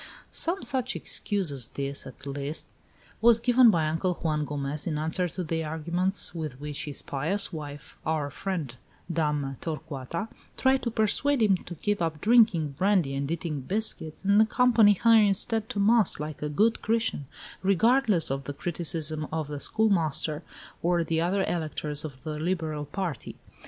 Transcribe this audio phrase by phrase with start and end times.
[0.31, 2.65] Some such excuse as this, at least,
[3.21, 7.53] was given by Uncle Juan Gomez in answer to the arguments with which his pious
[7.53, 8.75] wife, our friend,
[9.13, 10.27] Dame Torcuata,
[10.57, 15.13] tried to persuade him to give up drinking brandy and eating biscuits, and accompany her,
[15.21, 17.27] instead, to mass, like a good Christian,
[17.61, 20.41] regardless of the criticisms of the schoolmaster
[20.81, 23.35] or the other electors of the liberal party.